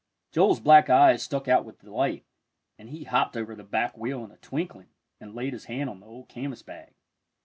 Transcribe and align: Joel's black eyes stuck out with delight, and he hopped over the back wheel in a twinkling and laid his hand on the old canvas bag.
Joel's 0.31 0.59
black 0.59 0.89
eyes 0.89 1.21
stuck 1.21 1.47
out 1.47 1.63
with 1.63 1.77
delight, 1.77 2.25
and 2.79 2.89
he 2.89 3.03
hopped 3.03 3.37
over 3.37 3.53
the 3.53 3.63
back 3.63 3.95
wheel 3.95 4.23
in 4.25 4.31
a 4.31 4.37
twinkling 4.37 4.89
and 5.19 5.35
laid 5.35 5.53
his 5.53 5.65
hand 5.65 5.91
on 5.91 5.99
the 5.99 6.07
old 6.07 6.27
canvas 6.27 6.63
bag. 6.63 6.95